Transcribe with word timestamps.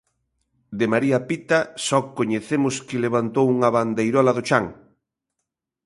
De 0.79 0.85
María 0.93 1.19
Pita 1.29 1.59
só 1.87 1.99
coñecemos 2.17 2.75
que 2.87 3.03
levantou 3.05 3.45
unha 3.55 3.69
bandeirola 3.77 4.35
do 4.37 4.43
chan. 4.49 4.65